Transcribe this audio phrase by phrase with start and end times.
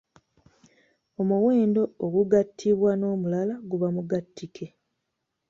[1.21, 4.67] Omuwendo ogugattibwa n’omulala guba Mugattike.